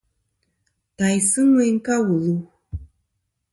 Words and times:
Tàysɨ 0.97 1.41
ŋweyn 1.51 1.77
ka 1.85 1.95
wù 2.05 2.15
lu. 2.25 2.35